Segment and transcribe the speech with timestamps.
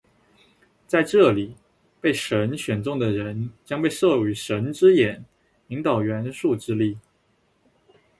[0.87, 1.53] 在这里，
[2.01, 5.23] 被神选中的人将被授予「神之眼」，
[5.69, 6.97] 引导元素之力。